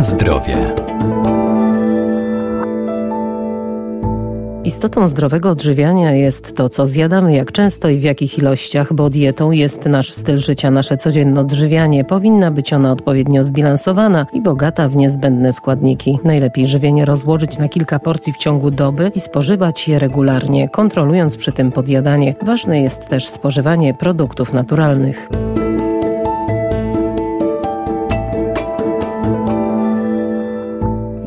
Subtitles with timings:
[0.00, 0.56] Zdrowie.
[4.64, 9.50] Istotą zdrowego odżywiania jest to, co zjadamy, jak często i w jakich ilościach, bo dietą
[9.50, 12.04] jest nasz styl życia, nasze codzienne odżywianie.
[12.04, 16.18] Powinna być ona odpowiednio zbilansowana i bogata w niezbędne składniki.
[16.24, 21.52] Najlepiej żywienie rozłożyć na kilka porcji w ciągu doby i spożywać je regularnie, kontrolując przy
[21.52, 22.34] tym podjadanie.
[22.42, 25.28] Ważne jest też spożywanie produktów naturalnych.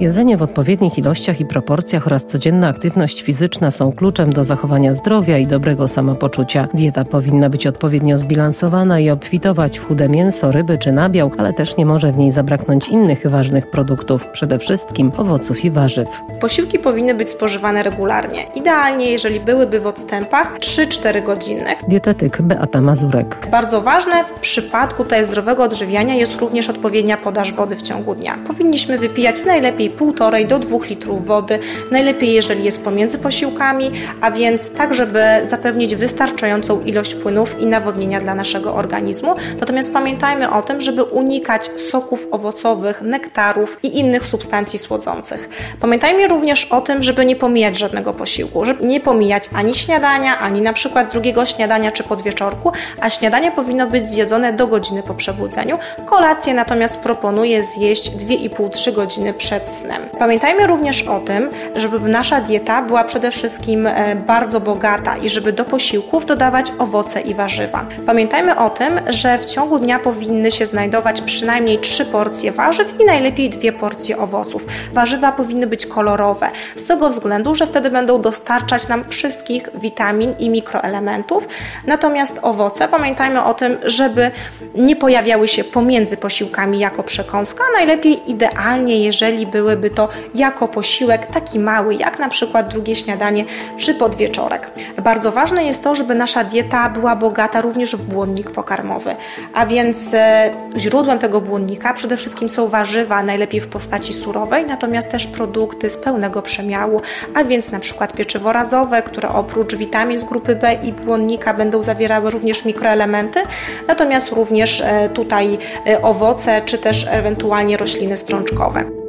[0.03, 5.38] Jedzenie w odpowiednich ilościach i proporcjach oraz codzienna aktywność fizyczna są kluczem do zachowania zdrowia
[5.38, 6.67] i dobrego samopoczucia.
[6.73, 11.77] Dieta powinna być odpowiednio zbilansowana i obfitować w chude mięso, ryby czy nabiał, ale też
[11.77, 16.08] nie może w niej zabraknąć innych ważnych produktów, przede wszystkim owoców i warzyw.
[16.41, 18.45] Posiłki powinny być spożywane regularnie.
[18.55, 21.80] Idealnie, jeżeli byłyby w odstępach 3-4 godzinnych.
[21.88, 23.47] Dietetyk Beata Mazurek.
[23.52, 28.38] Bardzo ważne w przypadku tej zdrowego odżywiania jest również odpowiednia podaż wody w ciągu dnia.
[28.47, 31.59] Powinniśmy wypijać najlepiej 1,5 do 2 litrów wody,
[31.91, 33.91] najlepiej jeżeli jest pomiędzy posiłkami,
[34.22, 39.36] a więc tak, żeby zapewnić wystarczającą ilość płynów i nawodnienia dla naszego organizmu.
[39.59, 45.49] Natomiast pamiętajmy o tym, żeby unikać soków owocowych, nektarów i innych substancji słodzących.
[45.80, 50.61] Pamiętajmy również o tym, żeby nie pomijać żadnego posiłku, żeby nie pomijać ani śniadania, ani
[50.61, 52.71] na przykład drugiego śniadania czy podwieczorku,
[53.02, 55.77] a śniadanie powinno być zjedzone do godziny po przebudzeniu.
[56.05, 60.02] Kolację natomiast proponuję zjeść 2,5-3 godziny przed snem snem.
[60.20, 65.53] Pamiętajmy również o tym, żeby nasza dieta była przede wszystkim e, bardzo bogata i żeby
[65.53, 67.86] do posiłków dodawać owoce i warzywa.
[68.06, 73.06] Pamiętajmy o tym, że w ciągu dnia powinny się znajdować przynajmniej trzy porcje warzyw i
[73.06, 74.66] najlepiej dwie porcje owoców.
[74.94, 80.50] Warzywa powinny być kolorowe, z tego względu, że wtedy będą dostarczać nam wszystkich witamin i
[80.50, 81.48] mikroelementów.
[81.88, 84.31] Natomiast owoce, pamiętajmy o tym, żeby
[84.76, 91.27] nie pojawiały się pomiędzy posiłkami jako przekąska, najlepiej idealnie, jeżeli były byłyby to jako posiłek
[91.27, 93.45] taki mały, jak na przykład drugie śniadanie
[93.77, 94.71] czy podwieczorek.
[95.03, 99.15] Bardzo ważne jest to, żeby nasza dieta była bogata również w błonnik pokarmowy,
[99.53, 105.11] a więc e, źródłem tego błonnika przede wszystkim są warzywa, najlepiej w postaci surowej, natomiast
[105.11, 107.01] też produkty z pełnego przemiału,
[107.33, 111.83] a więc na przykład pieczywo razowe, które oprócz witamin z grupy B i błonnika będą
[111.83, 113.39] zawierały również mikroelementy,
[113.87, 115.57] natomiast również e, tutaj
[115.87, 119.02] e, owoce czy też ewentualnie rośliny strączkowe.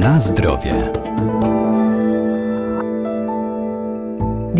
[0.00, 0.92] Na zdrowie.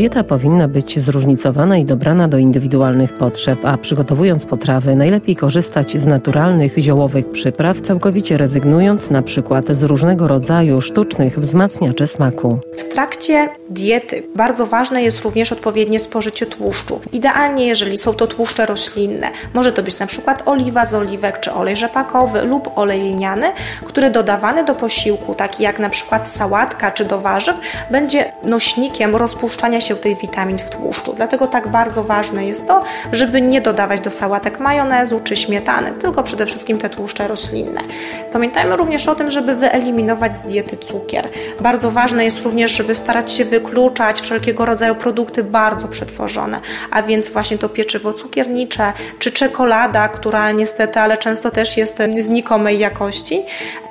[0.01, 6.07] Dieta powinna być zróżnicowana i dobrana do indywidualnych potrzeb, a przygotowując potrawy najlepiej korzystać z
[6.07, 12.59] naturalnych ziołowych przypraw, całkowicie rezygnując na przykład z różnego rodzaju sztucznych wzmacniaczy smaku.
[12.79, 17.01] W trakcie diety bardzo ważne jest również odpowiednie spożycie tłuszczu.
[17.13, 19.31] Idealnie, jeżeli są to tłuszcze roślinne.
[19.55, 23.53] Może to być na przykład oliwa z oliwek, czy olej rzepakowy lub olej lniany,
[23.87, 27.57] który dodawany do posiłku, taki jak na przykład sałatka czy do warzyw,
[27.91, 31.13] będzie nośnikiem rozpuszczania się się tych witamin w tłuszczu.
[31.13, 36.23] Dlatego tak bardzo ważne jest to, żeby nie dodawać do sałatek majonezu czy śmietany, tylko
[36.23, 37.81] przede wszystkim te tłuszcze roślinne.
[38.33, 41.29] Pamiętajmy również o tym, żeby wyeliminować z diety cukier.
[41.61, 47.31] Bardzo ważne jest również, żeby starać się wykluczać wszelkiego rodzaju produkty bardzo przetworzone, a więc
[47.31, 53.43] właśnie to pieczywo cukiernicze czy czekolada, która niestety, ale często też jest znikomej jakości.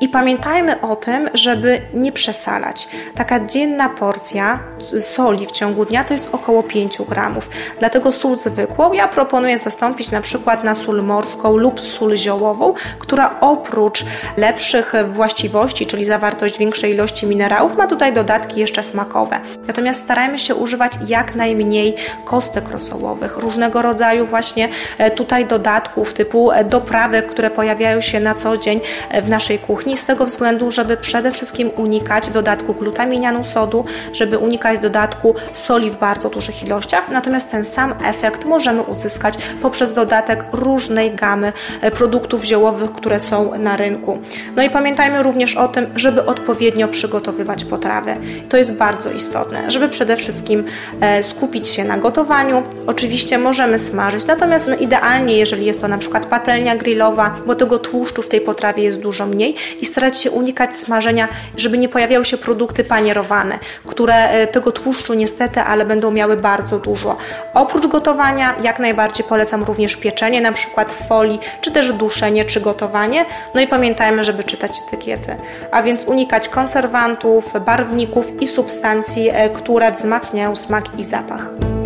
[0.01, 2.88] I pamiętajmy o tym, żeby nie przesalać.
[3.15, 4.59] Taka dzienna porcja
[4.97, 7.50] soli w ciągu dnia to jest około 5 gramów.
[7.79, 13.39] Dlatego sól zwykłą ja proponuję zastąpić na przykład na sól morską lub sól ziołową, która
[13.39, 14.05] oprócz
[14.38, 19.39] lepszych właściwości, czyli zawartość większej ilości minerałów, ma tutaj dodatki jeszcze smakowe.
[19.67, 21.95] Natomiast starajmy się używać jak najmniej
[22.25, 28.33] kostek rosołowych, różnego rodzaju właśnie e, tutaj dodatków typu e, doprawek, które pojawiają się na
[28.33, 33.44] co dzień e, w naszej kuchni, z tego względu, żeby przede wszystkim unikać dodatku glutaminianu
[33.44, 35.36] sodu, żeby unikać dodatku
[35.69, 41.54] soli w bardzo dużych ilościach, natomiast ten sam efekt możemy uzyskać poprzez dodatek różnej gamy
[41.81, 44.18] e, produktów ziołowych, które są na rynku.
[44.56, 48.18] No i pamiętajmy również o tym, żeby odpowiednio przygotowywać potrawy.
[48.50, 50.63] To jest bardzo istotne, żeby przede wszystkim
[51.01, 52.63] e, skupić się na gotowaniu.
[52.88, 57.80] Oczywiście możemy smażyć, natomiast no idealnie, jeżeli jest to na przykład patelnia grillowa, bo tego
[57.80, 61.27] tłuszczu w tej potrawie jest dużo mniej i starać się unikać smażenia,
[61.57, 66.79] żeby nie pojawiały się produkty panierowane, które e, tego tłuszczu niestety ale będą miały bardzo
[66.79, 67.17] dużo.
[67.53, 72.61] Oprócz gotowania jak najbardziej polecam również pieczenie, na przykład w folii, czy też duszenie, czy
[72.61, 73.25] gotowanie.
[73.53, 75.35] No i pamiętajmy, żeby czytać etykiety.
[75.71, 81.78] A więc unikać konserwantów, barwników i substancji, e, które wzmacniają smak i zapach.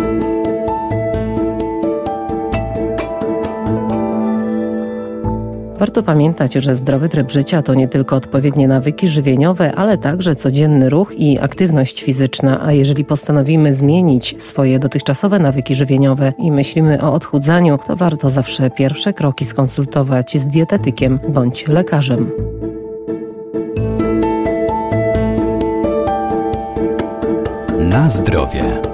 [5.80, 10.90] Warto pamiętać, że zdrowy tryb życia to nie tylko odpowiednie nawyki żywieniowe, ale także codzienny
[10.90, 12.62] ruch i aktywność fizyczna.
[12.66, 18.70] A jeżeli postanowimy zmienić swoje dotychczasowe nawyki żywieniowe i myślimy o odchudzaniu, to warto zawsze
[18.70, 22.32] pierwsze kroki skonsultować z dietetykiem bądź lekarzem.
[27.80, 28.93] Na zdrowie.